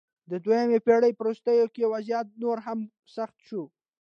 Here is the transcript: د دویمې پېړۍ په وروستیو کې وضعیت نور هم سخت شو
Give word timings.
د 0.31 0.33
دویمې 0.45 0.79
پېړۍ 0.85 1.11
په 1.15 1.21
وروستیو 1.23 1.67
کې 1.75 1.91
وضعیت 1.93 2.27
نور 2.43 2.57
هم 2.65 2.79
سخت 3.15 3.37
شو 3.47 3.63